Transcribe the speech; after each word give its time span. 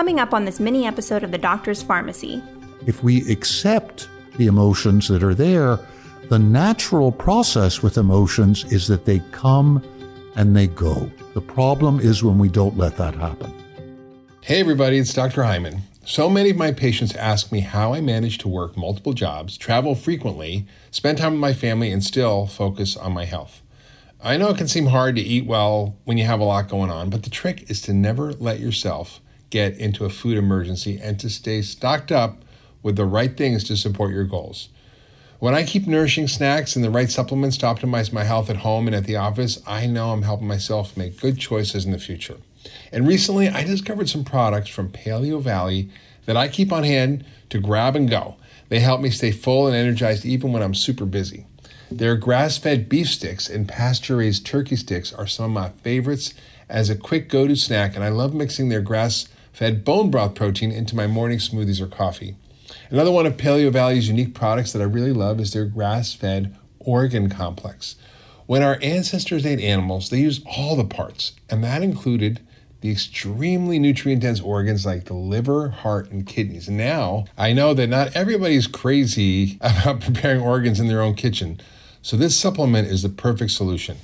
coming 0.00 0.18
up 0.18 0.32
on 0.32 0.46
this 0.46 0.58
mini 0.58 0.86
episode 0.86 1.22
of 1.22 1.30
The 1.30 1.36
Doctor's 1.36 1.82
Pharmacy. 1.82 2.42
If 2.86 3.04
we 3.04 3.30
accept 3.30 4.08
the 4.38 4.46
emotions 4.46 5.08
that 5.08 5.22
are 5.22 5.34
there, 5.34 5.78
the 6.30 6.38
natural 6.38 7.12
process 7.12 7.82
with 7.82 7.98
emotions 7.98 8.64
is 8.72 8.88
that 8.88 9.04
they 9.04 9.18
come 9.30 9.84
and 10.36 10.56
they 10.56 10.68
go. 10.68 11.12
The 11.34 11.42
problem 11.42 12.00
is 12.00 12.24
when 12.24 12.38
we 12.38 12.48
don't 12.48 12.78
let 12.78 12.96
that 12.96 13.14
happen. 13.14 13.52
Hey, 14.40 14.60
everybody, 14.60 14.96
it's 14.96 15.12
Dr. 15.12 15.42
Hyman. 15.42 15.82
So 16.06 16.30
many 16.30 16.48
of 16.48 16.56
my 16.56 16.72
patients 16.72 17.14
ask 17.16 17.52
me 17.52 17.60
how 17.60 17.92
I 17.92 18.00
manage 18.00 18.38
to 18.38 18.48
work 18.48 18.78
multiple 18.78 19.12
jobs, 19.12 19.58
travel 19.58 19.94
frequently, 19.94 20.66
spend 20.90 21.18
time 21.18 21.32
with 21.32 21.42
my 21.42 21.52
family, 21.52 21.92
and 21.92 22.02
still 22.02 22.46
focus 22.46 22.96
on 22.96 23.12
my 23.12 23.26
health. 23.26 23.60
I 24.24 24.38
know 24.38 24.48
it 24.48 24.56
can 24.56 24.66
seem 24.66 24.86
hard 24.86 25.16
to 25.16 25.20
eat 25.20 25.44
well 25.44 25.98
when 26.04 26.16
you 26.16 26.24
have 26.24 26.40
a 26.40 26.44
lot 26.44 26.70
going 26.70 26.90
on, 26.90 27.10
but 27.10 27.24
the 27.24 27.28
trick 27.28 27.70
is 27.70 27.82
to 27.82 27.92
never 27.92 28.32
let 28.32 28.60
yourself 28.60 29.20
get 29.50 29.76
into 29.76 30.04
a 30.04 30.10
food 30.10 30.38
emergency 30.38 30.98
and 31.02 31.18
to 31.20 31.28
stay 31.28 31.60
stocked 31.62 32.10
up 32.10 32.42
with 32.82 32.96
the 32.96 33.04
right 33.04 33.36
things 33.36 33.64
to 33.64 33.76
support 33.76 34.12
your 34.12 34.24
goals. 34.24 34.68
When 35.38 35.54
I 35.54 35.64
keep 35.64 35.86
nourishing 35.86 36.28
snacks 36.28 36.76
and 36.76 36.84
the 36.84 36.90
right 36.90 37.10
supplements 37.10 37.56
to 37.58 37.66
optimize 37.66 38.12
my 38.12 38.24
health 38.24 38.50
at 38.50 38.58
home 38.58 38.86
and 38.86 38.94
at 38.94 39.04
the 39.04 39.16
office, 39.16 39.60
I 39.66 39.86
know 39.86 40.10
I'm 40.10 40.22
helping 40.22 40.46
myself 40.46 40.96
make 40.96 41.20
good 41.20 41.38
choices 41.38 41.84
in 41.84 41.92
the 41.92 41.98
future. 41.98 42.36
And 42.92 43.08
recently, 43.08 43.48
I 43.48 43.64
discovered 43.64 44.08
some 44.08 44.24
products 44.24 44.68
from 44.68 44.90
Paleovalley 44.90 45.88
that 46.26 46.36
I 46.36 46.48
keep 46.48 46.70
on 46.72 46.84
hand 46.84 47.24
to 47.48 47.58
grab 47.58 47.96
and 47.96 48.08
go. 48.08 48.36
They 48.68 48.80
help 48.80 49.00
me 49.00 49.10
stay 49.10 49.32
full 49.32 49.66
and 49.66 49.74
energized 49.74 50.26
even 50.26 50.52
when 50.52 50.62
I'm 50.62 50.74
super 50.74 51.06
busy. 51.06 51.46
Their 51.90 52.16
grass 52.16 52.56
fed 52.56 52.88
beef 52.88 53.08
sticks 53.08 53.48
and 53.48 53.66
pasture 53.66 54.16
raised 54.18 54.46
turkey 54.46 54.76
sticks 54.76 55.12
are 55.12 55.26
some 55.26 55.46
of 55.46 55.50
my 55.50 55.70
favorites 55.82 56.34
as 56.68 56.88
a 56.88 56.96
quick 56.96 57.28
go 57.28 57.48
to 57.48 57.56
snack, 57.56 57.96
and 57.96 58.04
I 58.04 58.10
love 58.10 58.32
mixing 58.32 58.68
their 58.68 58.80
grass 58.80 59.26
fed 59.52 59.84
bone 59.84 60.10
broth 60.10 60.34
protein 60.34 60.72
into 60.72 60.96
my 60.96 61.06
morning 61.06 61.38
smoothies 61.38 61.80
or 61.80 61.86
coffee. 61.86 62.36
Another 62.90 63.10
one 63.10 63.26
of 63.26 63.36
Paleovalley's 63.36 64.08
unique 64.08 64.34
products 64.34 64.72
that 64.72 64.82
I 64.82 64.86
really 64.86 65.12
love 65.12 65.40
is 65.40 65.52
their 65.52 65.64
grass 65.64 66.12
fed 66.12 66.56
organ 66.78 67.28
complex. 67.28 67.96
When 68.46 68.62
our 68.62 68.78
ancestors 68.82 69.46
ate 69.46 69.60
animals, 69.60 70.10
they 70.10 70.18
used 70.18 70.44
all 70.46 70.74
the 70.74 70.84
parts, 70.84 71.32
and 71.48 71.62
that 71.62 71.82
included 71.82 72.40
the 72.80 72.90
extremely 72.90 73.78
nutrient 73.78 74.22
dense 74.22 74.40
organs 74.40 74.86
like 74.86 75.04
the 75.04 75.14
liver, 75.14 75.68
heart, 75.68 76.10
and 76.10 76.26
kidneys. 76.26 76.68
Now 76.68 77.26
I 77.36 77.52
know 77.52 77.74
that 77.74 77.88
not 77.88 78.16
everybody's 78.16 78.66
crazy 78.66 79.58
about 79.60 80.00
preparing 80.00 80.40
organs 80.40 80.80
in 80.80 80.88
their 80.88 81.02
own 81.02 81.14
kitchen, 81.14 81.60
so 82.02 82.16
this 82.16 82.38
supplement 82.38 82.88
is 82.88 83.02
the 83.02 83.08
perfect 83.08 83.50
solution. 83.50 83.98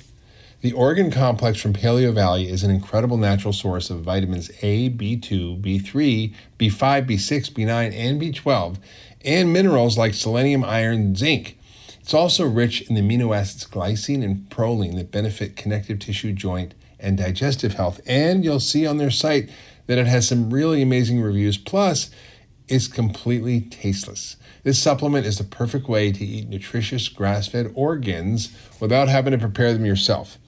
The 0.61 0.71
organ 0.71 1.11
complex 1.11 1.61
from 1.61 1.73
Paleovalley 1.73 2.49
is 2.49 2.63
an 2.63 2.71
incredible 2.71 3.17
natural 3.17 3.53
source 3.53 3.91
of 3.91 4.01
vitamins 4.01 4.49
A, 4.63 4.89
B2, 4.89 5.61
B3, 5.61 6.33
B5, 6.57 7.07
B6, 7.07 7.51
B9, 7.51 7.93
and 7.93 8.19
B12, 8.19 8.77
and 9.23 9.53
minerals 9.53 9.99
like 9.99 10.15
selenium, 10.15 10.63
iron, 10.63 11.15
zinc. 11.15 11.59
It's 12.01 12.15
also 12.15 12.47
rich 12.47 12.81
in 12.89 12.95
the 12.95 13.01
amino 13.01 13.37
acids 13.37 13.67
glycine 13.67 14.23
and 14.23 14.49
proline 14.49 14.95
that 14.95 15.11
benefit 15.11 15.55
connective 15.55 15.99
tissue, 15.99 16.33
joint, 16.33 16.73
and 16.99 17.19
digestive 17.19 17.75
health. 17.75 18.01
And 18.07 18.43
you'll 18.43 18.59
see 18.59 18.87
on 18.87 18.97
their 18.97 19.11
site 19.11 19.51
that 19.85 19.99
it 19.99 20.07
has 20.07 20.27
some 20.27 20.49
really 20.49 20.81
amazing 20.81 21.21
reviews. 21.21 21.59
Plus, 21.59 22.09
it's 22.67 22.87
completely 22.87 23.61
tasteless. 23.61 24.37
This 24.63 24.81
supplement 24.81 25.27
is 25.27 25.37
the 25.37 25.43
perfect 25.43 25.87
way 25.87 26.11
to 26.11 26.25
eat 26.25 26.49
nutritious 26.49 27.09
grass 27.09 27.47
fed 27.47 27.71
organs 27.75 28.51
without 28.79 29.07
having 29.07 29.31
to 29.31 29.37
prepare 29.37 29.71
them 29.71 29.85
yourself. 29.85 30.39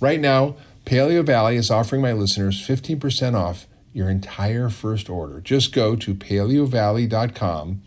Right 0.00 0.20
now, 0.20 0.56
Paleovalley 0.84 1.56
is 1.56 1.70
offering 1.70 2.02
my 2.02 2.12
listeners 2.12 2.64
15% 2.66 3.34
off 3.34 3.66
your 3.92 4.08
entire 4.10 4.68
first 4.68 5.08
order. 5.08 5.40
Just 5.40 5.72
go 5.72 5.96
to 5.96 6.14
paleovalley.com 6.14 7.82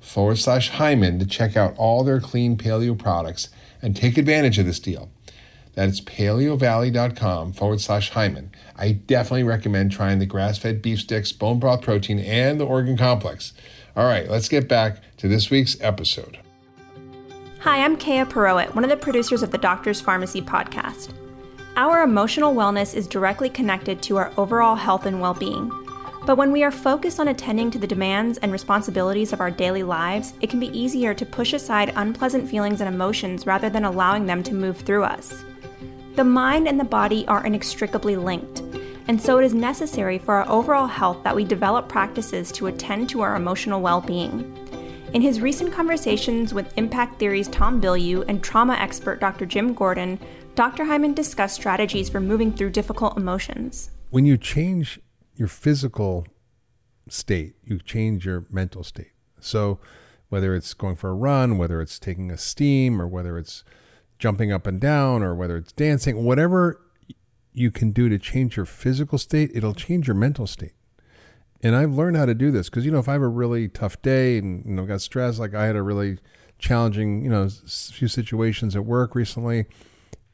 forward 0.00 0.38
slash 0.38 0.70
Hyman 0.70 1.18
to 1.18 1.26
check 1.26 1.56
out 1.56 1.76
all 1.76 2.02
their 2.02 2.20
clean 2.20 2.56
paleo 2.56 2.98
products 2.98 3.50
and 3.82 3.94
take 3.94 4.18
advantage 4.18 4.58
of 4.58 4.66
this 4.66 4.80
deal. 4.80 5.10
That's 5.74 6.00
paleovalley.com 6.00 7.52
forward 7.52 7.80
slash 7.80 8.10
Hyman. 8.10 8.50
I 8.76 8.92
definitely 8.92 9.44
recommend 9.44 9.92
trying 9.92 10.18
the 10.18 10.26
grass 10.26 10.58
fed 10.58 10.82
beef 10.82 11.00
sticks, 11.00 11.32
bone 11.32 11.58
broth 11.58 11.82
protein, 11.82 12.18
and 12.18 12.58
the 12.58 12.66
organ 12.66 12.96
complex. 12.96 13.52
All 13.94 14.04
right, 14.06 14.28
let's 14.28 14.48
get 14.48 14.68
back 14.68 15.16
to 15.18 15.28
this 15.28 15.50
week's 15.50 15.76
episode. 15.80 16.38
Hi, 17.60 17.84
I'm 17.84 17.96
Kaya 17.96 18.24
Perowit, 18.24 18.74
one 18.74 18.84
of 18.84 18.90
the 18.90 18.96
producers 18.96 19.42
of 19.42 19.50
the 19.50 19.58
Doctor's 19.58 20.00
Pharmacy 20.00 20.40
podcast. 20.40 21.12
Our 21.76 22.02
emotional 22.02 22.54
wellness 22.54 22.94
is 22.94 23.06
directly 23.06 23.48
connected 23.48 24.02
to 24.02 24.16
our 24.16 24.32
overall 24.36 24.74
health 24.74 25.06
and 25.06 25.20
well 25.20 25.34
being. 25.34 25.70
But 26.26 26.36
when 26.36 26.52
we 26.52 26.64
are 26.64 26.70
focused 26.70 27.20
on 27.20 27.28
attending 27.28 27.70
to 27.70 27.78
the 27.78 27.86
demands 27.86 28.38
and 28.38 28.52
responsibilities 28.52 29.32
of 29.32 29.40
our 29.40 29.50
daily 29.50 29.82
lives, 29.82 30.34
it 30.40 30.50
can 30.50 30.60
be 30.60 30.76
easier 30.78 31.14
to 31.14 31.24
push 31.24 31.52
aside 31.52 31.92
unpleasant 31.96 32.48
feelings 32.48 32.80
and 32.80 32.92
emotions 32.92 33.46
rather 33.46 33.70
than 33.70 33.84
allowing 33.84 34.26
them 34.26 34.42
to 34.42 34.54
move 34.54 34.78
through 34.78 35.04
us. 35.04 35.44
The 36.16 36.24
mind 36.24 36.68
and 36.68 36.78
the 36.78 36.84
body 36.84 37.26
are 37.28 37.46
inextricably 37.46 38.16
linked, 38.16 38.60
and 39.08 39.20
so 39.20 39.38
it 39.38 39.44
is 39.44 39.54
necessary 39.54 40.18
for 40.18 40.34
our 40.34 40.48
overall 40.48 40.88
health 40.88 41.22
that 41.22 41.34
we 41.34 41.44
develop 41.44 41.88
practices 41.88 42.52
to 42.52 42.66
attend 42.66 43.08
to 43.10 43.20
our 43.22 43.36
emotional 43.36 43.80
well 43.80 44.00
being. 44.00 44.56
In 45.12 45.22
his 45.22 45.40
recent 45.40 45.72
conversations 45.72 46.54
with 46.54 46.72
Impact 46.76 47.18
Theory's 47.18 47.48
Tom 47.48 47.80
Bilyeu 47.80 48.24
and 48.28 48.44
trauma 48.44 48.74
expert 48.74 49.18
Dr. 49.18 49.44
Jim 49.44 49.72
Gordon, 49.74 50.20
Dr. 50.60 50.84
Hyman 50.84 51.14
discussed 51.14 51.54
strategies 51.54 52.10
for 52.10 52.20
moving 52.20 52.52
through 52.52 52.68
difficult 52.68 53.16
emotions. 53.16 53.88
When 54.10 54.26
you 54.26 54.36
change 54.36 55.00
your 55.34 55.48
physical 55.48 56.26
state, 57.08 57.54
you 57.64 57.78
change 57.78 58.26
your 58.26 58.44
mental 58.50 58.84
state. 58.84 59.12
So, 59.40 59.80
whether 60.28 60.54
it's 60.54 60.74
going 60.74 60.96
for 60.96 61.08
a 61.08 61.14
run, 61.14 61.56
whether 61.56 61.80
it's 61.80 61.98
taking 61.98 62.30
a 62.30 62.36
steam, 62.36 63.00
or 63.00 63.08
whether 63.08 63.38
it's 63.38 63.64
jumping 64.18 64.52
up 64.52 64.66
and 64.66 64.78
down, 64.78 65.22
or 65.22 65.34
whether 65.34 65.56
it's 65.56 65.72
dancing, 65.72 66.24
whatever 66.24 66.78
you 67.54 67.70
can 67.70 67.90
do 67.90 68.10
to 68.10 68.18
change 68.18 68.58
your 68.58 68.66
physical 68.66 69.16
state, 69.16 69.50
it'll 69.54 69.72
change 69.72 70.08
your 70.08 70.14
mental 70.14 70.46
state. 70.46 70.74
And 71.62 71.74
I've 71.74 71.94
learned 71.94 72.18
how 72.18 72.26
to 72.26 72.34
do 72.34 72.50
this 72.50 72.68
because, 72.68 72.84
you 72.84 72.92
know, 72.92 72.98
if 72.98 73.08
I 73.08 73.14
have 73.14 73.22
a 73.22 73.28
really 73.28 73.66
tough 73.68 74.02
day 74.02 74.36
and, 74.36 74.62
you 74.66 74.72
know, 74.72 74.84
got 74.84 75.00
stressed, 75.00 75.38
like 75.38 75.54
I 75.54 75.64
had 75.64 75.76
a 75.76 75.82
really 75.82 76.18
challenging, 76.58 77.24
you 77.24 77.30
know, 77.30 77.48
few 77.48 78.08
situations 78.08 78.76
at 78.76 78.84
work 78.84 79.14
recently, 79.14 79.64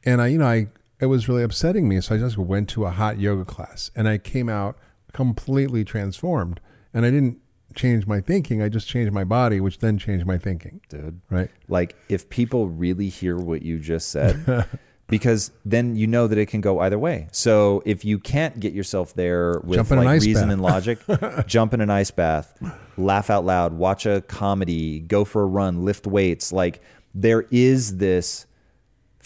and 0.07 0.21
I, 0.21 0.27
you 0.27 0.37
know, 0.37 0.47
I 0.47 0.67
it 0.99 1.07
was 1.07 1.27
really 1.27 1.43
upsetting 1.43 1.87
me. 1.87 2.01
So 2.01 2.15
I 2.15 2.17
just 2.17 2.37
went 2.37 2.69
to 2.69 2.85
a 2.85 2.89
hot 2.89 3.19
yoga 3.19 3.45
class 3.45 3.91
and 3.95 4.07
I 4.07 4.17
came 4.17 4.49
out 4.49 4.77
completely 5.13 5.83
transformed. 5.83 6.59
And 6.93 7.05
I 7.05 7.11
didn't 7.11 7.37
change 7.75 8.07
my 8.07 8.21
thinking. 8.21 8.61
I 8.63 8.69
just 8.69 8.87
changed 8.87 9.13
my 9.13 9.23
body, 9.23 9.59
which 9.59 9.79
then 9.79 9.99
changed 9.99 10.25
my 10.25 10.37
thinking. 10.37 10.81
Dude. 10.89 11.21
Right. 11.29 11.51
Like 11.67 11.95
if 12.09 12.29
people 12.29 12.69
really 12.69 13.09
hear 13.09 13.37
what 13.37 13.61
you 13.61 13.77
just 13.77 14.09
said, 14.09 14.65
because 15.07 15.51
then 15.65 15.95
you 15.95 16.07
know 16.07 16.25
that 16.25 16.37
it 16.37 16.47
can 16.47 16.61
go 16.61 16.79
either 16.79 16.97
way. 16.97 17.27
So 17.31 17.83
if 17.85 18.03
you 18.03 18.17
can't 18.17 18.59
get 18.59 18.73
yourself 18.73 19.13
there 19.13 19.59
with 19.59 19.91
like 19.91 20.21
reason 20.21 20.47
bath. 20.47 20.53
and 20.53 20.61
logic, 20.61 20.99
jump 21.47 21.73
in 21.75 21.81
an 21.81 21.91
ice 21.91 22.11
bath, 22.11 22.57
laugh 22.97 23.29
out 23.29 23.45
loud, 23.45 23.73
watch 23.73 24.07
a 24.07 24.21
comedy, 24.21 24.99
go 25.01 25.25
for 25.25 25.43
a 25.43 25.47
run, 25.47 25.85
lift 25.85 26.07
weights. 26.07 26.51
Like 26.51 26.81
there 27.13 27.45
is 27.51 27.97
this 27.97 28.46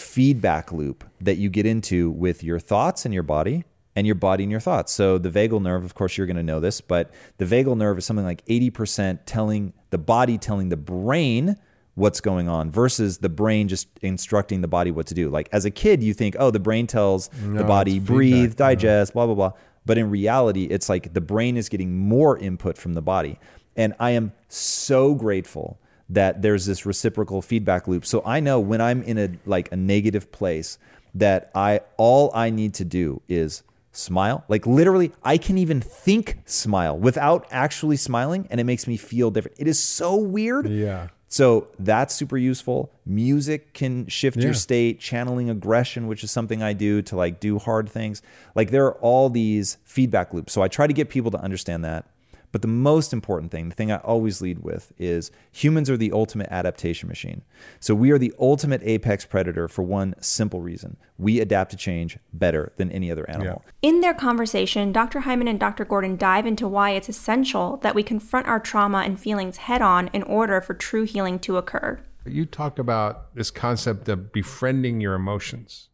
feedback 0.02 0.72
loop 0.72 1.04
that 1.20 1.38
you 1.38 1.50
get 1.50 1.66
into 1.66 2.10
with 2.10 2.44
your 2.44 2.60
thoughts 2.60 3.06
and 3.06 3.14
your 3.14 3.24
body 3.24 3.64
and 3.96 4.08
your 4.08 4.16
body 4.16 4.44
and 4.44 4.52
your 4.52 4.60
thoughts. 4.60 4.92
So 4.92 5.18
the 5.18 5.30
vagal 5.30 5.62
nerve, 5.62 5.84
of 5.84 5.96
course, 5.96 6.18
you're 6.18 6.28
going 6.28 6.38
to 6.38 6.44
know 6.44 6.60
this, 6.60 6.82
but 6.82 7.12
the 7.38 7.46
vagal 7.46 7.78
nerve 7.78 7.98
is 7.98 8.06
something 8.06 8.26
like 8.26 8.46
80% 8.46 9.20
telling 9.26 9.74
the 9.90 9.98
body, 9.98 10.38
telling 10.38 10.70
the 10.70 10.78
brain 10.78 11.58
what's 11.96 12.22
going 12.22 12.48
on 12.48 12.72
versus 12.72 13.18
the 13.18 13.30
brain 13.30 13.68
just 13.68 13.90
instructing 14.02 14.62
the 14.62 14.68
body 14.68 14.92
what 14.92 15.08
to 15.08 15.14
do. 15.14 15.30
Like 15.30 15.50
as 15.52 15.66
a 15.66 15.72
kid, 15.72 16.02
you 16.02 16.14
think, 16.14 16.36
oh, 16.40 16.52
the 16.52 16.60
brain 16.60 16.88
tells 16.88 17.28
the 17.44 17.66
body 17.66 18.00
breathe, 18.00 18.56
digest, 18.56 19.14
blah, 19.14 19.26
blah, 19.26 19.36
blah. 19.36 19.52
But 19.86 19.98
in 19.98 20.10
reality, 20.10 20.66
it's 20.66 20.88
like 20.88 21.14
the 21.14 21.22
brain 21.22 21.58
is 21.58 21.68
getting 21.68 21.98
more 21.98 22.38
input 22.38 22.78
from 22.78 22.94
the 22.94 23.02
body. 23.02 23.38
And 23.76 23.94
I 24.00 24.12
am 24.12 24.32
so 24.48 25.16
grateful 25.16 25.81
that 26.12 26.42
there's 26.42 26.66
this 26.66 26.86
reciprocal 26.86 27.42
feedback 27.42 27.88
loop. 27.88 28.06
So 28.06 28.22
I 28.26 28.40
know 28.40 28.60
when 28.60 28.82
I'm 28.82 29.02
in 29.04 29.18
a 29.18 29.30
like 29.46 29.72
a 29.72 29.76
negative 29.76 30.32
place 30.32 30.78
that 31.16 31.50
I 31.56 31.82
all 31.98 32.32
I 32.34 32.50
need 32.50 32.74
to 32.76 32.86
do 32.86 33.22
is 33.28 33.64
smile. 33.94 34.44
Like 34.48 34.66
literally 34.68 35.12
I 35.24 35.38
can 35.38 35.58
even 35.58 35.82
think 35.82 36.40
smile 36.46 36.98
without 36.98 37.46
actually 37.52 37.98
smiling 37.98 38.48
and 38.50 38.60
it 38.60 38.66
makes 38.66 38.88
me 38.88 38.98
feel 38.98 39.32
different. 39.32 39.58
It 39.60 39.68
is 39.68 39.80
so 39.80 40.16
weird. 40.16 40.70
Yeah. 40.70 41.08
So 41.28 41.70
that's 41.80 42.14
super 42.14 42.38
useful. 42.38 42.92
Music 43.06 43.74
can 43.74 44.06
shift 44.08 44.36
Yeah. 44.38 44.46
your 44.46 44.54
state, 44.54 45.00
channeling 45.00 45.50
aggression, 45.50 46.08
which 46.08 46.26
is 46.26 46.32
something 46.32 46.62
I 46.62 46.74
do 46.74 47.02
to 47.04 47.16
like 47.16 47.40
do 47.40 47.58
hard 47.58 47.88
things. 47.90 48.22
Like 48.54 48.70
there 48.72 48.86
are 48.86 48.96
all 48.96 49.30
these 49.30 49.78
feedback 49.86 50.34
loops. 50.34 50.52
So 50.52 50.62
I 50.62 50.68
try 50.68 50.88
to 50.88 50.94
get 50.94 51.10
people 51.10 51.32
to 51.32 51.38
understand 51.40 51.86
that. 51.86 52.06
But 52.52 52.62
the 52.62 52.68
most 52.68 53.14
important 53.14 53.52
thing, 53.52 53.70
the 53.70 53.76
thing 53.76 53.92
I 53.92 53.98
always 53.98 54.42
lead 54.42 54.60
with, 54.60 54.92
is 54.98 55.32
humans 55.52 55.90
are 55.90 55.98
the 55.98 56.12
ultimate 56.12 56.50
adaptation 56.52 57.08
machine. 57.08 57.44
So 57.80 57.96
we 57.96 58.12
are 58.12 58.18
the 58.18 58.34
ultimate 58.40 58.82
apex 58.84 59.26
predator 59.26 59.68
for 59.68 59.84
one 59.84 60.16
simple 60.20 60.62
reason 60.62 60.98
we 61.18 61.40
adapt 61.40 61.70
to 61.70 61.78
change 61.78 62.18
better 62.34 62.74
than 62.78 62.92
any 62.92 63.12
other 63.12 63.30
animal. 63.30 63.64
Yeah. 63.64 63.90
In 63.90 64.02
their 64.02 64.16
conversation, 64.16 64.92
Dr. 64.92 65.20
Hyman 65.20 65.48
and 65.48 65.60
Dr. 65.60 65.86
Gordon 65.86 66.18
dive 66.18 66.48
into 66.48 66.68
why 66.68 66.92
it's 66.92 67.10
essential 67.10 67.78
that 67.78 67.94
we 67.94 68.02
confront 68.02 68.48
our 68.48 68.60
trauma 68.60 69.00
and 69.00 69.20
feelings 69.20 69.58
head 69.58 69.84
on 69.84 70.08
in 70.14 70.24
order 70.24 70.60
for 70.62 70.74
true 70.74 71.04
healing 71.04 71.38
to 71.40 71.58
occur. 71.58 72.04
You 72.26 72.46
talk 72.46 72.80
about 72.80 73.36
this 73.36 73.52
concept 73.52 74.10
of 74.10 74.32
befriending 74.32 75.00
your 75.00 75.14
emotions 75.14 75.90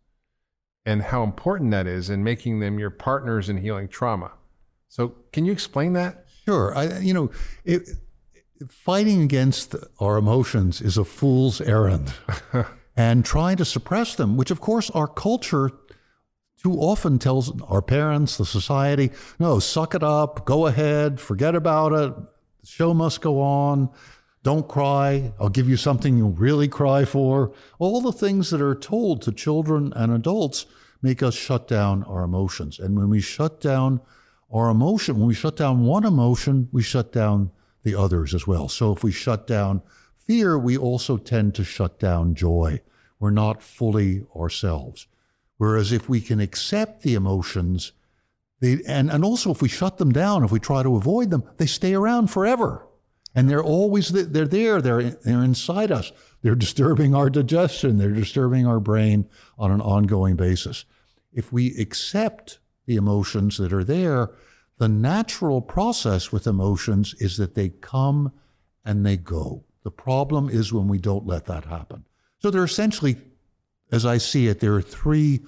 and 0.86 1.02
how 1.02 1.24
important 1.24 1.72
that 1.72 1.88
is 1.88 2.10
in 2.10 2.24
making 2.24 2.62
them 2.62 2.80
your 2.80 2.90
partners 2.90 3.50
in 3.50 3.58
healing 3.58 3.90
trauma. 3.90 4.32
So, 4.88 5.16
can 5.34 5.44
you 5.44 5.52
explain 5.52 5.92
that? 5.94 6.27
Sure. 6.48 6.74
I, 6.78 7.00
you 7.00 7.14
know, 7.14 7.30
it, 7.66 7.90
fighting 8.70 9.22
against 9.22 9.76
our 10.00 10.16
emotions 10.16 10.80
is 10.80 10.98
a 10.98 11.04
fool's 11.04 11.60
errand. 11.60 12.14
and 12.96 13.26
trying 13.26 13.58
to 13.58 13.66
suppress 13.66 14.16
them, 14.16 14.38
which 14.38 14.50
of 14.50 14.62
course 14.62 14.90
our 14.92 15.08
culture 15.10 15.72
too 16.64 16.72
often 16.80 17.20
tells 17.20 17.62
our 17.64 17.82
parents, 17.82 18.38
the 18.38 18.46
society, 18.46 19.12
no, 19.40 19.60
suck 19.60 19.94
it 19.94 20.04
up, 20.04 20.46
go 20.46 20.68
ahead, 20.68 21.20
forget 21.20 21.54
about 21.54 21.92
it, 21.92 22.16
the 22.16 22.66
show 22.66 22.94
must 22.94 23.20
go 23.20 23.42
on, 23.42 23.90
don't 24.42 24.70
cry, 24.70 25.34
I'll 25.42 25.50
give 25.50 25.68
you 25.68 25.76
something 25.76 26.18
you'll 26.18 26.32
really 26.32 26.70
cry 26.70 27.04
for. 27.04 27.52
All 27.78 28.00
the 28.00 28.14
things 28.14 28.52
that 28.52 28.62
are 28.62 28.74
told 28.74 29.22
to 29.24 29.34
children 29.34 29.92
and 29.98 30.14
adults 30.14 30.66
make 31.02 31.22
us 31.22 31.36
shut 31.36 31.68
down 31.68 32.04
our 32.04 32.24
emotions. 32.24 32.80
And 32.80 32.96
when 32.96 33.10
we 33.10 33.20
shut 33.20 33.60
down 33.60 34.00
our 34.52 34.70
emotion, 34.70 35.18
when 35.18 35.28
we 35.28 35.34
shut 35.34 35.56
down 35.56 35.86
one 35.86 36.06
emotion, 36.06 36.70
we 36.72 36.82
shut 36.82 37.12
down 37.12 37.52
the 37.84 37.96
others 37.96 38.34
as 38.34 38.48
well. 38.48 38.70
So 38.70 38.92
if 38.92 39.04
we 39.04 39.12
shut 39.12 39.48
down 39.48 39.82
fear, 40.16 40.58
we 40.58 40.78
also 40.78 41.18
tend 41.18 41.56
to 41.56 41.64
shut 41.64 42.00
down 42.00 42.36
joy. 42.36 42.82
We're 43.20 43.32
not 43.32 43.64
fully 43.64 44.26
ourselves. 44.36 45.08
Whereas 45.58 45.92
if 45.92 46.08
we 46.08 46.22
can 46.22 46.40
accept 46.40 47.02
the 47.02 47.16
emotions, 47.16 47.94
they, 48.60 48.80
and, 48.88 49.10
and 49.10 49.24
also 49.24 49.52
if 49.52 49.62
we 49.62 49.70
shut 49.70 49.98
them 49.98 50.12
down, 50.12 50.44
if 50.44 50.52
we 50.52 50.60
try 50.60 50.84
to 50.84 50.96
avoid 50.96 51.30
them, 51.30 51.44
they 51.58 51.66
stay 51.66 51.94
around 51.94 52.28
forever. 52.28 52.86
And 53.36 53.50
they're 53.50 53.64
always, 53.64 54.10
they're 54.10 54.48
there, 54.48 54.82
they're, 54.82 55.12
they're 55.12 55.44
inside 55.44 55.92
us. 55.92 56.12
They're 56.42 56.56
disturbing 56.56 57.14
our 57.14 57.30
digestion, 57.30 57.98
they're 57.98 58.12
disturbing 58.12 58.66
our 58.66 58.80
brain 58.80 59.28
on 59.58 59.72
an 59.72 59.82
ongoing 59.82 60.36
basis. 60.36 60.86
If 61.34 61.52
we 61.52 61.76
accept 61.78 62.60
the 62.88 62.96
emotions 62.96 63.58
that 63.58 63.72
are 63.72 63.84
there, 63.84 64.32
the 64.78 64.88
natural 64.88 65.62
process 65.62 66.32
with 66.32 66.48
emotions 66.48 67.14
is 67.20 67.38
that 67.38 67.54
they 67.54 67.70
come 67.70 68.32
and 68.84 69.06
they 69.06 69.18
go. 69.18 69.64
The 69.84 69.92
problem 69.92 70.50
is 70.50 70.74
when 70.74 70.88
we 70.88 70.98
don't 70.98 71.28
let 71.28 71.46
that 71.46 71.66
happen. 71.66 72.06
So 72.40 72.50
there 72.50 72.62
are 72.62 72.66
essentially, 72.66 73.18
as 73.92 74.06
I 74.06 74.18
see 74.18 74.48
it, 74.48 74.60
there 74.60 74.74
are 74.74 74.82
three 74.82 75.42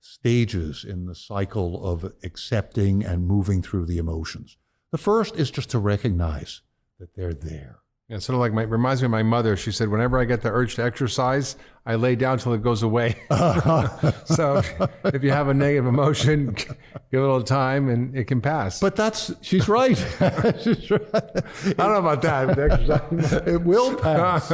stages 0.00 0.84
in 0.84 1.06
the 1.06 1.14
cycle 1.14 1.84
of 1.86 2.12
accepting 2.22 3.04
and 3.04 3.26
moving 3.26 3.62
through 3.62 3.86
the 3.86 3.98
emotions. 3.98 4.56
The 4.90 4.98
first 4.98 5.36
is 5.36 5.50
just 5.50 5.70
to 5.70 5.78
recognize 5.78 6.62
that 6.98 7.14
they're 7.14 7.34
there. 7.34 7.80
Yeah, 8.10 8.18
sort 8.18 8.34
of 8.34 8.40
like 8.40 8.52
my 8.52 8.62
reminds 8.62 9.02
me 9.02 9.04
of 9.04 9.12
my 9.12 9.22
mother. 9.22 9.56
She 9.56 9.70
said, 9.70 9.88
"Whenever 9.88 10.18
I 10.18 10.24
get 10.24 10.42
the 10.42 10.50
urge 10.50 10.74
to 10.74 10.82
exercise, 10.82 11.54
I 11.86 11.94
lay 11.94 12.16
down 12.16 12.38
till 12.38 12.52
it 12.54 12.60
goes 12.60 12.82
away." 12.82 13.14
so, 14.24 14.62
if 15.04 15.22
you 15.22 15.30
have 15.30 15.46
a 15.46 15.54
negative 15.54 15.86
emotion, 15.86 16.54
give 16.54 16.74
it 17.12 17.16
a 17.18 17.20
little 17.20 17.40
time, 17.40 17.88
and 17.88 18.16
it 18.16 18.24
can 18.24 18.40
pass. 18.40 18.80
But 18.80 18.96
that's 18.96 19.32
she's 19.42 19.68
right. 19.68 19.96
she's 20.60 20.90
right. 20.90 21.04
I 21.14 21.72
don't 21.76 21.92
know 21.92 22.10
about 22.10 22.22
that. 22.22 23.44
it 23.46 23.62
will 23.62 23.94
pass. 23.94 24.50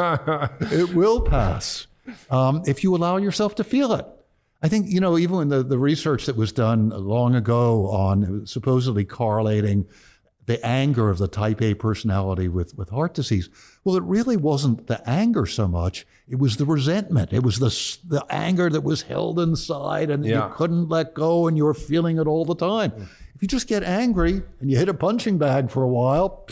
it 0.71 0.95
will 0.95 1.23
pass 1.23 1.87
um, 2.29 2.63
if 2.67 2.85
you 2.85 2.95
allow 2.95 3.17
yourself 3.17 3.55
to 3.55 3.65
feel 3.65 3.95
it. 3.95 4.05
I 4.63 4.69
think 4.69 4.91
you 4.91 5.01
know 5.01 5.17
even 5.17 5.41
in 5.41 5.49
the 5.49 5.63
the 5.63 5.79
research 5.79 6.27
that 6.27 6.37
was 6.37 6.53
done 6.53 6.91
long 6.91 7.35
ago 7.35 7.89
on 7.89 8.47
supposedly 8.47 9.07
correlating 9.07 9.87
the 10.47 10.65
anger 10.65 11.11
of 11.11 11.19
the 11.19 11.29
type 11.29 11.61
A 11.61 11.75
personality 11.75 12.49
with, 12.49 12.77
with 12.79 12.91
heart 12.91 13.15
disease. 13.15 13.51
Well, 13.85 13.97
it 13.97 14.03
really 14.05 14.37
wasn't 14.37 14.87
the 14.87 15.09
anger 15.09 15.45
so 15.45 15.69
much. 15.69 16.07
It 16.29 16.39
was 16.39 16.57
the 16.57 16.65
resentment. 16.65 17.33
It 17.33 17.43
was 17.43 17.59
the, 17.59 17.69
the 18.09 18.25
anger 18.31 18.71
that 18.71 18.83
was 18.83 19.03
held 19.03 19.39
inside 19.41 20.09
and 20.11 20.25
yeah. 20.25 20.49
you 20.49 20.55
couldn't 20.55 20.89
let 20.89 21.15
go 21.15 21.49
and 21.49 21.57
you 21.57 21.65
were 21.65 21.75
feeling 21.75 22.19
it 22.19 22.27
all 22.27 22.45
the 22.45 22.55
time. 22.55 22.93
Mm. 22.93 23.09
If 23.35 23.43
you 23.43 23.49
just 23.49 23.67
get 23.67 23.83
angry 23.83 24.43
and 24.61 24.71
you 24.71 24.79
hit 24.79 24.89
a 24.89 24.95
punching 24.95 25.37
bag 25.37 25.71
for 25.71 25.83
a 25.83 25.89
while, 25.89 26.47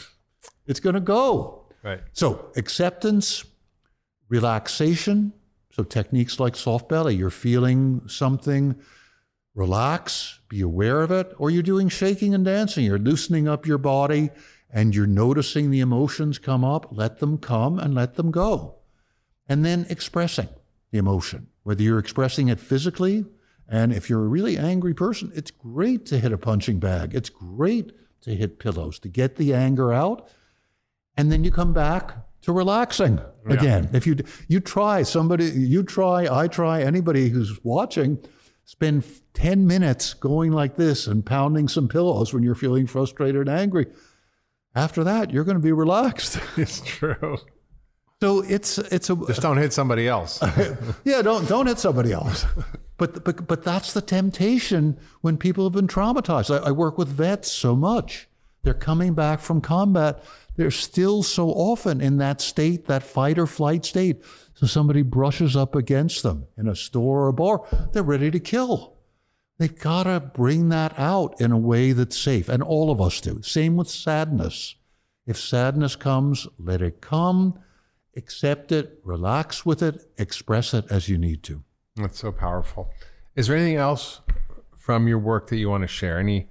it's 0.67 0.81
going 0.81 0.95
to 0.95 1.01
go. 1.01 1.65
Right. 1.83 2.01
So 2.13 2.51
acceptance, 2.57 3.45
relaxation. 4.29 5.33
So 5.71 5.83
techniques 5.83 6.39
like 6.39 6.57
soft 6.57 6.89
belly, 6.89 7.17
you're 7.17 7.31
feeling 7.31 8.03
something 8.07 8.77
relax, 9.55 10.41
be 10.49 10.61
aware 10.61 11.03
of 11.03 11.11
it, 11.11 11.33
or 11.39 11.51
you're 11.51 11.63
doing 11.63 11.89
shaking 11.89 12.35
and 12.35 12.45
dancing. 12.45 12.85
You're 12.85 12.99
loosening 12.99 13.49
up 13.49 13.67
your 13.67 13.79
body 13.79 14.31
and 14.71 14.95
you're 14.95 15.07
noticing 15.07 15.71
the 15.71 15.81
emotions 15.81 16.39
come 16.39 16.65
up. 16.65 16.89
Let 16.91 17.19
them 17.21 17.39
come 17.39 17.79
and 17.79 17.95
let 17.95 18.15
them 18.15 18.31
go. 18.31 18.77
And 19.49 19.65
then 19.65 19.87
expressing 19.89 20.49
the 20.91 20.99
emotion, 20.99 21.49
whether 21.63 21.83
you're 21.83 21.99
expressing 21.99 22.49
it 22.49 22.59
physically. 22.59 23.25
And 23.69 23.93
if 23.93 24.11
you're 24.11 24.25
a 24.25 24.29
really 24.29 24.59
angry 24.59 24.95
person, 24.95 25.31
it's 25.35 25.51
great 25.51 26.05
to 26.07 26.19
hit 26.19 26.33
a 26.33 26.39
punching 26.39 26.81
bag. 26.81 27.15
It's 27.15 27.31
great 27.31 27.93
to 28.23 28.35
hit 28.35 28.59
pillows 28.59 28.99
to 29.01 29.09
get 29.09 29.37
the 29.37 29.55
anger 29.55 29.93
out. 29.93 30.29
And 31.17 31.31
then 31.31 31.45
you 31.45 31.53
come 31.53 31.73
back 31.73 32.17
to 32.43 32.53
relaxing 32.53 33.21
again. 33.49 33.85
Yeah. 33.85 33.97
If 33.97 34.07
you 34.07 34.17
you 34.49 34.61
try 34.61 35.03
somebody, 35.03 35.47
you 35.47 35.83
try, 35.83 36.27
I 36.31 36.49
try, 36.49 36.83
anybody 36.83 37.29
who's 37.29 37.63
watching, 37.65 38.19
spend 38.65 39.05
10 39.35 39.67
minutes 39.67 40.15
going 40.15 40.53
like 40.53 40.77
this 40.77 41.07
and 41.07 41.25
pounding 41.25 41.69
some 41.69 41.89
pillows 41.89 42.33
when 42.33 42.43
you're 42.43 42.55
feeling 42.55 42.87
frustrated 42.87 43.49
and 43.49 43.51
angry. 43.51 43.87
After 44.75 45.05
that, 45.05 45.31
you're 45.31 45.45
going 45.45 45.57
to 45.57 45.63
be 45.63 45.73
relaxed. 45.73 46.39
It's 46.57 46.81
true. 46.81 47.39
So 48.23 48.41
it's 48.41 48.79
it's 48.79 49.11
a 49.11 49.17
just 49.27 49.43
don't 49.43 49.59
hit 49.59 49.73
somebody 49.75 50.09
else. 50.09 50.43
yeah, 51.05 51.21
don't 51.21 51.47
don't 51.47 51.67
hit 51.67 51.79
somebody 51.79 52.13
else. 52.13 52.47
But 52.97 53.23
but 53.23 53.47
but 53.47 53.65
that's 53.65 53.93
the 53.93 54.01
temptation 54.01 54.99
when 55.21 55.37
people 55.37 55.65
have 55.65 55.75
been 55.75 55.89
traumatized. 55.89 56.49
I, 56.49 56.69
I 56.69 56.71
work 56.71 56.97
with 56.97 57.09
vets 57.09 57.51
so 57.51 57.77
much. 57.77 58.29
They're 58.63 58.73
coming 58.73 59.13
back 59.13 59.41
from 59.41 59.61
combat. 59.61 60.25
They're 60.57 60.71
still 60.71 61.23
so 61.23 61.49
often 61.49 62.01
in 62.01 62.19
that 62.19 62.41
state, 62.41 62.87
that 62.87 63.03
fight 63.03 63.39
or 63.39 63.47
flight 63.47 63.85
state. 63.85 64.23
So 64.55 64.67
somebody 64.67 65.03
brushes 65.03 65.57
up 65.57 65.75
against 65.75 66.23
them 66.23 66.47
in 66.57 66.69
a 66.69 66.77
store 66.77 67.23
or 67.23 67.29
a 67.29 67.33
bar, 67.33 67.63
they're 67.93 68.03
ready 68.03 68.31
to 68.31 68.41
kill. 68.41 68.95
They've 69.59 69.79
got 69.79 70.05
to 70.05 70.21
bring 70.21 70.69
that 70.71 70.99
out 70.99 71.41
in 71.41 71.53
a 71.53 71.59
way 71.59 71.93
that's 71.93 72.19
safe. 72.19 72.49
And 72.49 72.63
all 72.63 72.91
of 72.91 73.01
us 73.01 73.21
do. 73.21 73.41
Same 73.43 73.77
with 73.77 73.89
sadness. 73.89 74.75
If 75.27 75.39
sadness 75.39 75.97
comes, 75.97 76.47
let 76.59 76.83
it 76.83 77.01
come, 77.01 77.59
accept 78.17 78.73
it, 78.73 79.01
relax 79.05 79.65
with 79.65 79.83
it, 79.83 80.11
express 80.19 80.75
it 80.75 80.85
as 80.91 81.09
you 81.09 81.19
need 81.19 81.43
to. 81.45 81.63
That's 81.97 82.19
so 82.19 82.33
powerful. 82.33 82.91
Is 83.37 83.47
there 83.47 83.57
anything 83.57 83.77
else 83.77 84.21
from 84.77 85.09
your 85.09 85.19
work 85.19 85.49
that 85.49 85.57
you 85.57 85.71
want 85.71 85.83
to 85.83 85.89
share? 85.89 86.19
Any 86.19 86.49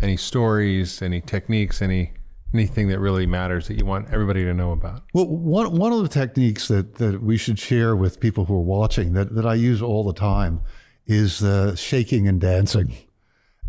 any 0.00 0.16
stories, 0.16 1.00
any 1.00 1.20
techniques, 1.20 1.80
any 1.80 2.12
anything 2.54 2.88
that 2.88 2.98
really 2.98 3.26
matters 3.26 3.68
that 3.68 3.78
you 3.78 3.84
want 3.84 4.08
everybody 4.12 4.44
to 4.44 4.54
know 4.54 4.72
about? 4.72 5.02
Well, 5.12 5.26
one, 5.26 5.76
one 5.76 5.92
of 5.92 6.02
the 6.02 6.08
techniques 6.08 6.68
that, 6.68 6.96
that 6.96 7.22
we 7.22 7.36
should 7.36 7.58
share 7.58 7.96
with 7.96 8.20
people 8.20 8.44
who 8.44 8.54
are 8.54 8.60
watching 8.60 9.12
that, 9.14 9.34
that 9.34 9.46
I 9.46 9.54
use 9.54 9.82
all 9.82 10.04
the 10.04 10.12
time 10.12 10.60
is 11.06 11.42
uh, 11.42 11.74
shaking 11.74 12.28
and 12.28 12.40
dancing. 12.40 12.94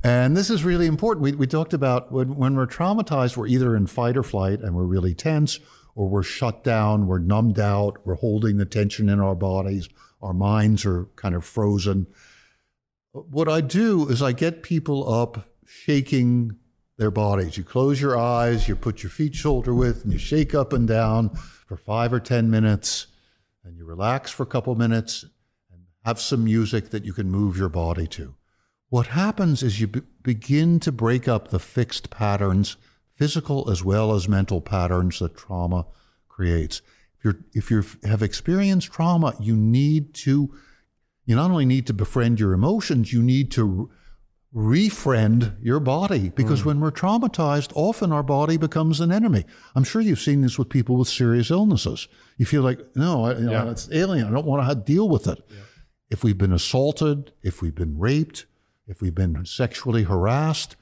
And 0.03 0.35
this 0.35 0.49
is 0.49 0.65
really 0.65 0.85
important. 0.85 1.23
We, 1.23 1.31
we 1.31 1.47
talked 1.47 1.73
about 1.73 2.11
when, 2.11 2.35
when 2.35 2.55
we're 2.55 2.67
traumatized, 2.67 3.37
we're 3.37 3.47
either 3.47 3.75
in 3.75 3.87
fight 3.87 4.17
or 4.17 4.23
flight 4.23 4.59
and 4.59 4.75
we're 4.75 4.83
really 4.83 5.13
tense, 5.13 5.59
or 5.95 6.09
we're 6.09 6.23
shut 6.23 6.63
down, 6.63 7.07
we're 7.07 7.19
numbed 7.19 7.59
out, 7.59 8.05
we're 8.05 8.15
holding 8.15 8.57
the 8.57 8.65
tension 8.65 9.09
in 9.09 9.19
our 9.19 9.35
bodies, 9.35 9.87
our 10.21 10.33
minds 10.33 10.85
are 10.85 11.05
kind 11.15 11.35
of 11.35 11.45
frozen. 11.45 12.07
What 13.11 13.47
I 13.47 13.61
do 13.61 14.09
is 14.09 14.21
I 14.21 14.31
get 14.31 14.63
people 14.63 15.11
up 15.13 15.47
shaking 15.65 16.57
their 16.97 17.11
bodies. 17.11 17.57
You 17.57 17.63
close 17.63 17.99
your 17.99 18.17
eyes, 18.17 18.67
you 18.67 18.75
put 18.75 19.03
your 19.03 19.09
feet 19.09 19.35
shoulder 19.35 19.73
width, 19.73 20.03
and 20.03 20.13
you 20.13 20.19
shake 20.19 20.53
up 20.53 20.73
and 20.73 20.87
down 20.87 21.29
for 21.67 21.77
five 21.77 22.13
or 22.13 22.19
10 22.19 22.49
minutes, 22.49 23.07
and 23.63 23.77
you 23.77 23.85
relax 23.85 24.31
for 24.31 24.43
a 24.43 24.47
couple 24.47 24.75
minutes, 24.75 25.23
and 25.71 25.81
have 26.05 26.19
some 26.19 26.43
music 26.43 26.91
that 26.91 27.05
you 27.05 27.13
can 27.13 27.31
move 27.31 27.57
your 27.57 27.69
body 27.69 28.07
to. 28.07 28.35
What 28.89 29.07
happens 29.07 29.63
is 29.63 29.81
you 29.81 29.87
be- 29.87 30.01
begin 30.21 30.79
to 30.81 30.91
break 30.91 31.27
up 31.27 31.47
the 31.47 31.59
fixed 31.59 32.11
patterns, 32.11 32.77
physical 33.15 33.69
as 33.71 33.83
well 33.83 34.13
as 34.13 34.29
mental 34.29 34.61
patterns 34.61 35.19
that 35.19 35.35
trauma 35.35 35.87
creates. 36.27 36.81
If 37.17 37.25
you 37.25 37.43
if 37.53 37.71
you 37.71 37.83
have 38.03 38.21
experienced 38.21 38.91
trauma, 38.91 39.35
you 39.39 39.55
need 39.55 40.13
to 40.15 40.53
you 41.25 41.35
not 41.35 41.49
only 41.49 41.65
need 41.65 41.87
to 41.87 41.93
befriend 41.93 42.39
your 42.39 42.53
emotions, 42.53 43.13
you 43.13 43.23
need 43.23 43.49
to 43.51 43.89
refriend 44.55 45.55
your 45.61 45.79
body 45.79 46.29
because 46.29 46.61
mm. 46.61 46.65
when 46.65 46.79
we're 46.79 46.91
traumatized, 46.91 47.71
often 47.75 48.11
our 48.11 48.23
body 48.23 48.57
becomes 48.57 48.99
an 48.99 49.11
enemy. 49.11 49.45
I'm 49.75 49.83
sure 49.83 50.01
you've 50.01 50.19
seen 50.19 50.41
this 50.41 50.59
with 50.59 50.69
people 50.69 50.97
with 50.97 51.07
serious 51.07 51.49
illnesses. 51.49 52.07
You 52.37 52.45
feel 52.45 52.61
like, 52.61 52.79
no, 52.95 53.25
I, 53.25 53.33
you 53.33 53.45
know, 53.45 53.69
it's 53.69 53.89
alien. 53.91 54.27
I 54.27 54.31
don't 54.31 54.45
want 54.45 54.67
to 54.67 54.75
deal 54.75 55.09
with 55.09 55.27
it. 55.27 55.43
Yeah. 55.49 55.57
If 56.11 56.23
we've 56.23 56.37
been 56.37 56.53
assaulted, 56.53 57.31
if 57.41 57.61
we've 57.61 57.73
been 57.73 57.97
raped, 57.97 58.45
if 58.87 59.01
we've 59.01 59.15
been 59.15 59.43
sexually 59.45 60.03
harassed, 60.03 60.75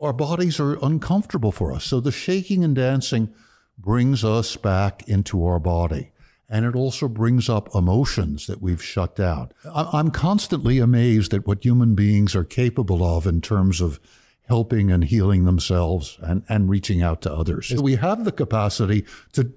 our 0.00 0.12
bodies 0.14 0.58
are 0.58 0.82
uncomfortable 0.82 1.52
for 1.52 1.72
us. 1.72 1.84
So 1.84 2.00
the 2.00 2.12
shaking 2.12 2.64
and 2.64 2.74
dancing 2.74 3.34
brings 3.76 4.24
us 4.24 4.56
back 4.56 5.06
into 5.08 5.44
our 5.44 5.58
body 5.58 6.12
and 6.48 6.64
it 6.64 6.74
also 6.74 7.08
brings 7.08 7.48
up 7.48 7.74
emotions 7.74 8.46
that 8.46 8.62
we've 8.62 8.82
shut 8.82 9.14
down. 9.14 9.50
I'm 9.74 10.10
constantly 10.10 10.78
amazed 10.78 11.34
at 11.34 11.46
what 11.46 11.64
human 11.64 11.94
beings 11.94 12.34
are 12.34 12.44
capable 12.44 13.04
of 13.04 13.26
in 13.26 13.40
terms 13.40 13.80
of 13.80 14.00
helping 14.46 14.90
and 14.90 15.04
healing 15.04 15.44
themselves 15.44 16.18
and, 16.22 16.42
and 16.48 16.70
reaching 16.70 17.02
out 17.02 17.20
to 17.22 17.32
others. 17.32 17.70
we 17.82 17.96
have 17.96 18.24
the 18.24 18.32
capacity 18.32 19.04
to 19.32 19.52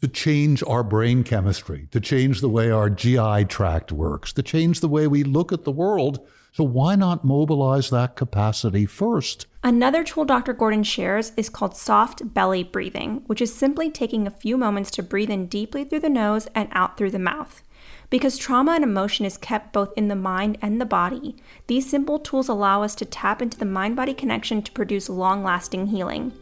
to 0.00 0.06
change 0.06 0.62
our 0.62 0.84
brain 0.84 1.24
chemistry, 1.24 1.88
to 1.90 2.00
change 2.00 2.40
the 2.40 2.48
way 2.48 2.70
our 2.70 2.88
GI 2.88 3.46
tract 3.46 3.90
works, 3.90 4.32
to 4.32 4.44
change 4.44 4.78
the 4.78 4.88
way 4.88 5.08
we 5.08 5.24
look 5.24 5.52
at 5.52 5.64
the 5.64 5.72
world 5.72 6.24
so 6.58 6.64
why 6.64 6.96
not 6.96 7.24
mobilize 7.24 7.88
that 7.90 8.16
capacity 8.16 8.84
first? 8.84 9.46
Another 9.62 10.02
tool 10.02 10.24
Dr. 10.24 10.52
Gordon 10.52 10.82
shares 10.82 11.30
is 11.36 11.48
called 11.48 11.76
soft 11.76 12.34
belly 12.34 12.64
breathing, 12.64 13.22
which 13.26 13.40
is 13.40 13.54
simply 13.54 13.92
taking 13.92 14.26
a 14.26 14.32
few 14.32 14.56
moments 14.56 14.90
to 14.90 15.04
breathe 15.04 15.30
in 15.30 15.46
deeply 15.46 15.84
through 15.84 16.00
the 16.00 16.08
nose 16.08 16.48
and 16.56 16.68
out 16.72 16.96
through 16.96 17.12
the 17.12 17.18
mouth. 17.20 17.62
Because 18.10 18.36
trauma 18.36 18.72
and 18.72 18.82
emotion 18.82 19.24
is 19.24 19.38
kept 19.38 19.72
both 19.72 19.92
in 19.96 20.08
the 20.08 20.16
mind 20.16 20.58
and 20.60 20.80
the 20.80 20.84
body, 20.84 21.36
these 21.68 21.88
simple 21.88 22.18
tools 22.18 22.48
allow 22.48 22.82
us 22.82 22.96
to 22.96 23.04
tap 23.04 23.40
into 23.40 23.56
the 23.56 23.64
mind 23.64 23.94
body 23.94 24.12
connection 24.12 24.60
to 24.62 24.72
produce 24.72 25.08
long 25.08 25.44
lasting 25.44 25.86
healing. 25.86 26.32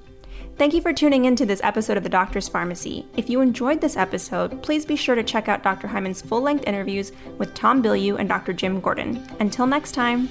Thank 0.59 0.73
you 0.73 0.81
for 0.81 0.95
tuning 0.95 1.27
in 1.27 1.37
to 1.37 1.45
this 1.45 1.61
episode 1.63 1.99
of 1.99 2.03
The 2.03 2.09
Doctor's 2.09 2.49
Pharmacy. 2.49 3.05
If 3.15 3.29
you 3.29 3.43
enjoyed 3.43 3.83
this 3.83 3.95
episode, 3.95 4.63
please 4.63 4.87
be 4.87 4.97
sure 4.97 5.15
to 5.15 5.23
check 5.23 5.49
out 5.49 5.63
Dr. 5.63 5.87
Hyman's 5.87 6.23
full 6.23 6.41
length 6.41 6.65
interviews 6.67 7.13
with 7.37 7.53
Tom 7.53 7.83
Bilyeu 7.83 8.19
and 8.19 8.27
Dr. 8.27 8.55
Jim 8.55 8.81
Gordon. 8.81 9.23
Until 9.39 9.67
next 9.67 9.93
time. 9.93 10.31